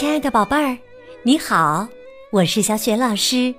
[0.00, 0.78] 亲爱的宝贝儿，
[1.24, 1.86] 你好，
[2.30, 3.54] 我是小雪老师，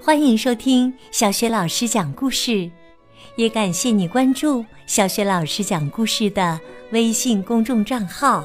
[0.00, 2.70] 欢迎收听小雪老师讲故事，
[3.34, 6.60] 也感谢你关注小雪老师讲故事的
[6.92, 8.44] 微信公众账号。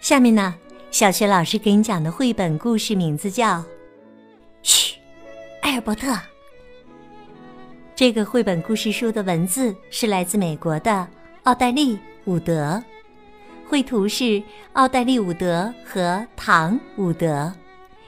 [0.00, 0.54] 下面呢，
[0.92, 3.56] 小雪老师给你讲的绘本故事名字叫
[4.62, 4.94] 《嘘，
[5.62, 6.12] 艾尔伯特》。
[7.96, 11.08] 这个绘本故事书的文字是来自美国的
[11.42, 11.96] 奥黛丽·
[12.26, 12.80] 伍德。
[13.68, 17.52] 绘图是奥黛丽·伍德和唐·伍德，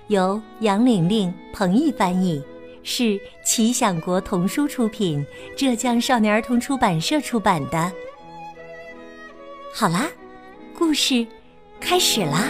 [0.07, 2.43] 由杨玲玲、彭毅翻译，
[2.83, 5.23] 是奇想国童书出品，
[5.55, 7.93] 浙江少年儿童出版社出版的。
[9.75, 10.09] 好啦，
[10.75, 11.27] 故事
[11.79, 12.49] 开始啦！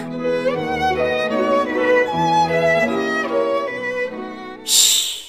[4.65, 5.25] 嘘，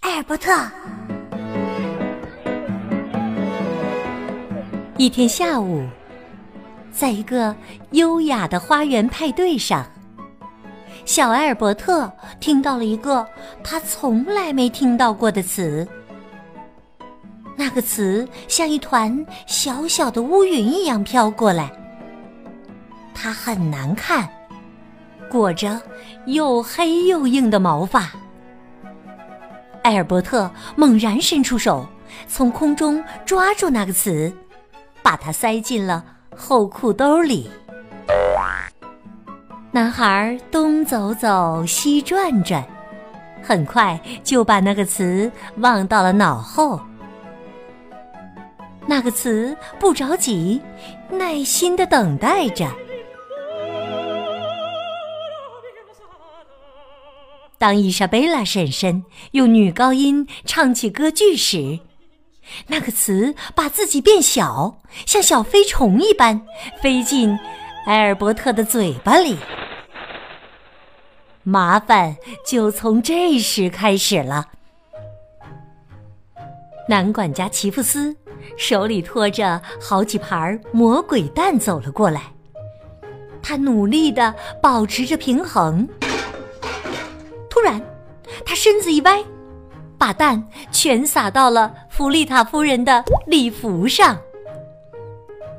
[0.00, 0.52] 艾尔伯特。
[4.98, 5.88] 一天下午。
[6.94, 7.54] 在一个
[7.90, 9.84] 优雅的花园派对上，
[11.04, 13.26] 小埃尔伯特听到了一个
[13.64, 15.86] 他从来没听到过的词。
[17.56, 21.70] 那个词像一团小小的乌云一样飘过来，
[23.12, 24.28] 它很难看，
[25.28, 25.80] 裹着
[26.26, 28.10] 又黑又硬的毛发。
[29.82, 31.86] 埃尔伯特猛然伸出手，
[32.28, 34.32] 从空中抓住那个词，
[35.02, 36.04] 把它塞进了。
[36.36, 37.48] 后裤兜里，
[39.70, 42.62] 男孩东走走，西转转，
[43.42, 46.80] 很快就把那个词忘到了脑后。
[48.86, 50.60] 那个词不着急，
[51.10, 52.68] 耐心的等待着。
[57.56, 61.78] 当伊莎贝拉婶婶用女高音唱起歌剧时。
[62.66, 66.40] 那个词把自己变小，像小飞虫一般
[66.82, 67.38] 飞进
[67.86, 69.36] 埃尔伯特的嘴巴里。
[71.42, 72.16] 麻烦
[72.46, 74.46] 就从这时开始了。
[76.88, 78.14] 男管家齐夫斯
[78.56, 82.22] 手里托着好几盘魔鬼蛋走了过来，
[83.42, 85.86] 他努力的保持着平衡。
[87.50, 87.80] 突然，
[88.44, 89.22] 他身子一歪。
[89.96, 94.18] 把蛋全撒到了弗丽塔夫人的礼服上。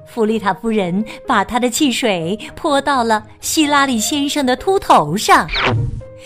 [0.06, 5.47] 弗丽塔夫人把她的汽水泼到了希拉里先生的秃头上。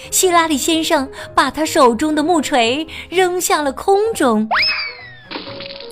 [0.09, 4.49] 希拉里先生把他手中的木锤扔向了空中。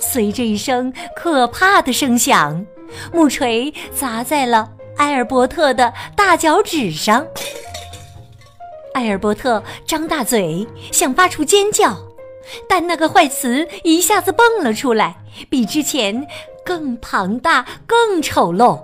[0.00, 2.66] 随着一声可怕的声响，
[3.12, 7.24] 木锤砸在了埃尔伯特的大脚趾上。
[8.94, 11.96] 埃尔伯特张大嘴，想发出尖叫。
[12.68, 15.16] 但那个坏词一下子蹦了出来，
[15.50, 16.26] 比之前
[16.64, 18.82] 更庞大、更丑陋。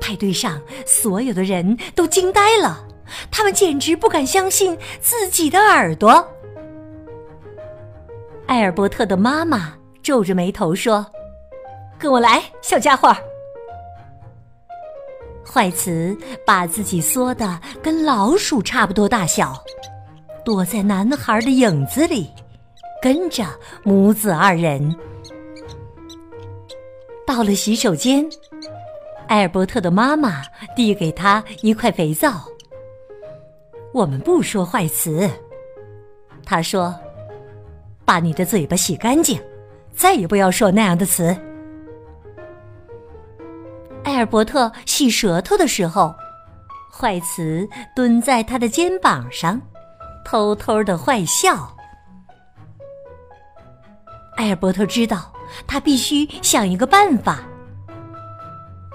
[0.00, 2.84] 派对上所有的人都惊呆了，
[3.30, 6.28] 他们简直不敢相信自己的耳朵。
[8.46, 11.06] 艾尔伯特的妈妈皱着眉头说
[11.98, 13.16] ：“跟我来，小家伙。”
[15.44, 19.62] 坏词把自己缩的跟老鼠差不多大小。
[20.44, 22.30] 躲在男孩的影子里，
[23.00, 23.44] 跟着
[23.84, 24.94] 母子二人
[27.26, 28.28] 到了洗手间。
[29.28, 30.42] 埃尔伯特的妈妈
[30.76, 32.42] 递给他一块肥皂。
[33.94, 35.30] 我们不说坏词，
[36.44, 36.94] 他说
[38.04, 39.40] ：“把你的嘴巴洗干净，
[39.94, 41.34] 再也不要说那样的词。”
[44.04, 46.12] 埃尔伯特洗舌头的时候，
[46.92, 49.60] 坏词蹲在他的肩膀上。
[50.24, 51.74] 偷偷的坏笑。
[54.36, 55.32] 埃尔伯特知道，
[55.66, 57.40] 他必须想一个办法。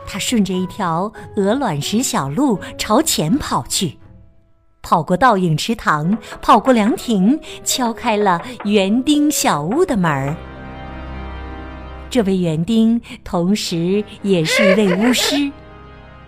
[0.06, 3.98] 他顺着一条鹅卵石小路朝前跑去，
[4.82, 10.36] 跑过倒影池塘，跑过凉亭，敲开了园丁小屋的门儿。
[12.09, 15.52] 这位园丁同时也是一位巫师，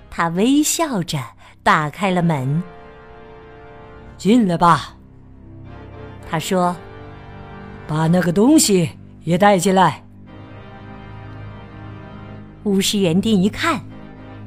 [0.10, 1.18] 他微笑着
[1.64, 2.62] 打开了门。
[4.20, 4.98] 进来吧，
[6.30, 6.76] 他说
[7.88, 8.90] ：“把那个东西
[9.24, 10.04] 也带进来。”
[12.64, 13.82] 巫师园丁一看，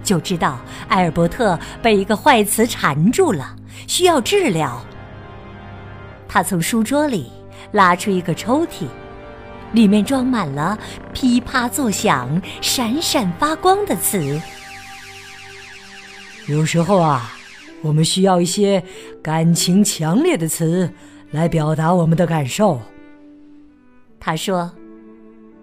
[0.05, 4.79] 就知道埃尔伯特被一个坏词缠住了，需要治疗。
[6.29, 7.33] 他从书桌里
[7.73, 8.87] 拉出一个抽屉，
[9.73, 10.79] 里面装满了
[11.15, 14.39] 噼啪作响、闪闪发光的词。
[16.47, 17.33] 有时候啊。
[17.83, 18.83] 我们需要一些
[19.23, 20.91] 感情强烈的词
[21.31, 22.81] 来表达我们的感受。
[24.19, 24.71] 他说：“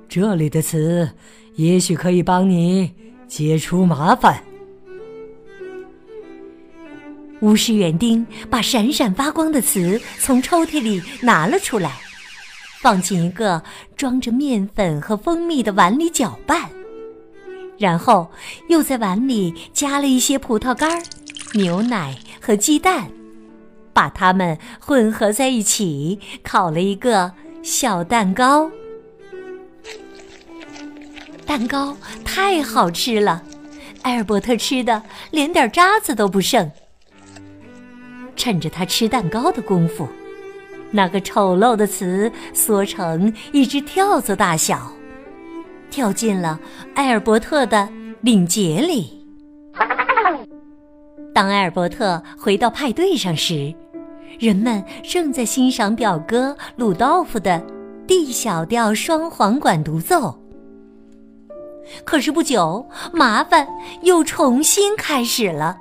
[0.10, 1.10] 这里的词
[1.56, 2.92] 也许可以帮你
[3.27, 4.44] 解除麻烦。”
[7.42, 12.01] 巫师园丁把闪闪发光的词从抽屉里拿了出来，
[12.81, 13.63] 放进一个
[13.95, 16.69] 装着面粉和蜂蜜的碗里搅拌，
[17.77, 18.30] 然后
[18.68, 21.01] 又在碗里加了一些葡萄干、
[21.53, 23.09] 牛奶和鸡蛋，
[23.91, 27.31] 把它们混合在一起，烤了一个
[27.63, 28.69] 小蛋糕。
[31.45, 33.43] 蛋糕太好吃了，
[34.03, 35.01] 艾尔伯特吃的
[35.31, 36.69] 连点渣子都不剩。
[38.35, 40.07] 趁着他吃蛋糕的功夫，
[40.91, 44.93] 那个丑陋的词缩成一只跳蚤大小，
[45.89, 46.59] 跳进了
[46.93, 47.89] 埃尔伯特的
[48.21, 49.17] 领结里。
[51.33, 53.73] 当埃尔伯特回到派对上时，
[54.39, 57.61] 人们正在欣赏表哥鲁道夫的
[58.07, 60.37] D 小调双簧管独奏。
[62.03, 63.67] 可是不久，麻烦
[64.01, 65.77] 又重新开始了。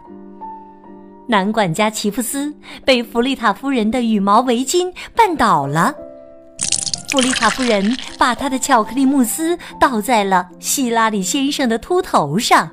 [1.28, 2.54] 男管家齐夫斯
[2.84, 5.94] 被弗丽塔夫人的羽毛围巾绊倒了，
[7.10, 12.70] 弗丽塔夫人把她的巧克力慕斯倒在了希拉里先生的秃头上，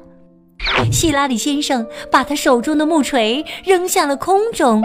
[0.92, 4.82] 希拉里先生把他手中的木锤扔向了空中，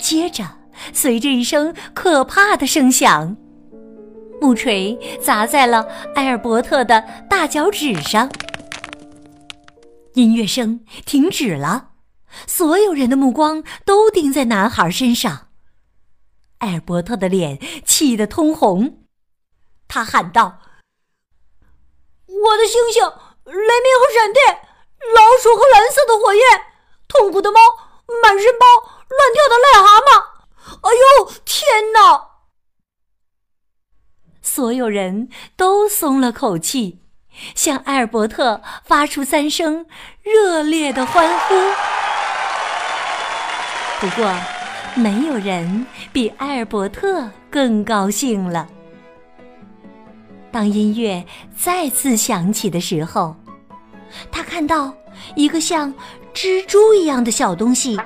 [0.00, 0.44] 接着
[0.92, 3.36] 随着一声可怕的声响，
[4.40, 8.30] 木锤砸在了埃尔伯特的大脚趾上，
[10.14, 11.90] 音乐声停止了。
[12.46, 15.48] 所有人的目光都盯在男孩身上。
[16.58, 19.04] 埃尔伯特的脸气得通红，
[19.86, 20.60] 他喊道
[22.26, 23.02] ：“我的星星、
[23.44, 24.60] 雷鸣和闪电、
[25.14, 26.42] 老鼠和蓝色的火焰、
[27.08, 27.60] 痛苦的猫、
[28.22, 28.66] 满身包、
[29.08, 30.32] 乱跳的癞蛤蟆！
[30.82, 32.28] 哎呦，天哪！”
[34.42, 37.00] 所有人都松了口气，
[37.54, 39.86] 向艾尔伯特发出三声
[40.22, 41.54] 热烈的欢呼。
[44.00, 44.32] 不过，
[44.94, 48.68] 没有人比埃尔伯特更高兴了。
[50.52, 51.24] 当音乐
[51.56, 53.34] 再次响起的时候，
[54.30, 54.94] 他看到
[55.34, 55.92] 一个像
[56.34, 57.98] 蜘蛛一样的小东西，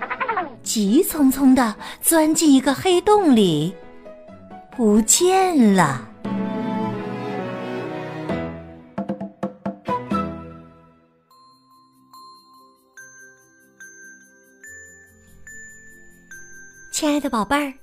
[0.62, 3.75] 急匆匆地钻进一个黑洞里，
[4.76, 6.08] 不见了。
[16.93, 17.75] 亲爱的宝贝儿，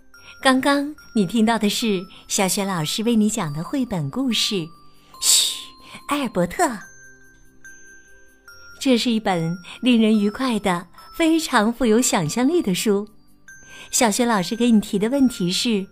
[0.43, 4.55] 刚刚你听到的是小雪老师为你讲的绘本故事
[5.21, 5.55] 《嘘，
[6.09, 6.65] 艾尔伯特》。
[8.77, 10.85] 这是一本令人愉快的、
[11.15, 13.07] 非常富有想象力的书。
[13.89, 15.87] 小雪老师给你提的问题是：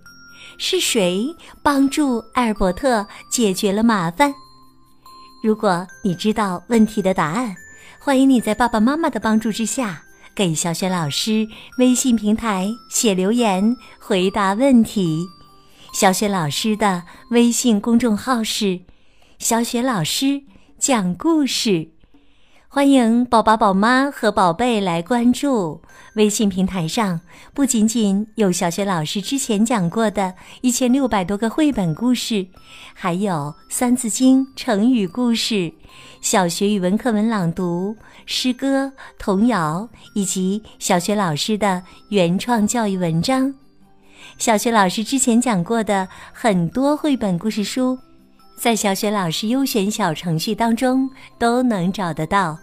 [0.57, 1.33] 是谁
[1.63, 4.33] 帮助艾尔伯特解决了麻烦？
[5.41, 7.55] 如果你知道问题的答案，
[8.01, 10.03] 欢迎你在爸爸妈妈的帮助之下。
[10.35, 11.47] 给小雪老师
[11.77, 15.27] 微信平台写留言回答问题。
[15.93, 18.81] 小雪老师的微信公众号是
[19.39, 20.43] “小雪老师
[20.77, 21.91] 讲故事”，
[22.73, 25.81] 欢迎宝宝、宝妈和宝贝来关注。
[26.15, 27.19] 微信平台上
[27.53, 32.47] 不仅仅有小学老师之前讲过的一千六百多个绘本故事，
[32.93, 33.33] 还有
[33.67, 35.69] 《三字经》成语故事。
[36.21, 37.93] 小学语文课文朗读、
[38.25, 43.53] 诗歌、童谣，以及小学老师的原创教育文章。
[44.37, 47.99] 小学老师之前讲过的很多绘本故事书，
[48.57, 52.57] 在小雪老师优选小程序当中都能找得到。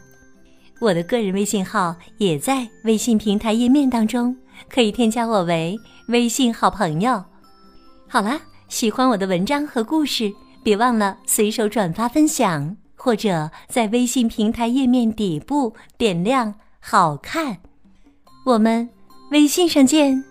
[0.81, 4.37] 我的个人微信号也在微信平台页面当中，
[4.69, 5.77] 可以添加我为
[6.09, 7.25] 微信好朋友。
[8.07, 12.77] 好啦，喜欢我的文章和故事，别忘了随手转发分享。
[13.01, 16.53] 或者在微信平台页面底部点亮
[16.83, 17.59] “好看”，
[18.45, 18.91] 我们
[19.31, 20.25] 微信上见。